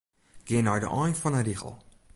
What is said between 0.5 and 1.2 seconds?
nei de ein